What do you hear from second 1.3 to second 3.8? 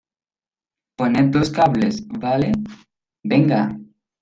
los cables,¿ vale? venga.